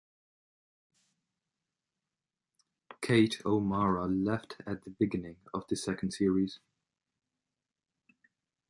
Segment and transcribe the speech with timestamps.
[3.03, 6.59] Kate O'Mara left at the beginning of the second series.